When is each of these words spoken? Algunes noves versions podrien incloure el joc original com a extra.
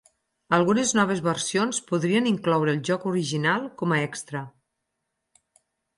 Algunes 0.55 0.93
noves 0.99 1.19
versions 1.27 1.81
podrien 1.91 2.29
incloure 2.31 2.75
el 2.77 2.81
joc 2.89 3.07
original 3.13 3.69
com 3.83 3.95
a 3.95 4.01
extra. 4.07 4.45